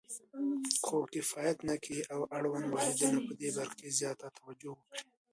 خو 0.83 0.97
کفایت 1.13 1.57
نه 1.69 1.75
کوي 1.83 2.01
او 2.13 2.21
اړوند 2.37 2.65
واحدونه 2.69 3.19
پدې 3.27 3.49
برخه 3.57 3.75
کې 3.79 3.89
زیاته 3.99 4.27
توجه 4.37 4.69
وکړي. 4.71 5.03